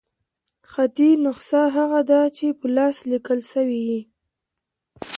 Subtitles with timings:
[0.71, 3.99] خطي نسخه هغه ده، چي په لاس ليکل سوې يي.